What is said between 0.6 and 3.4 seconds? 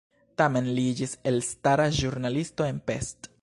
li iĝis elstara ĵurnalisto en Pest.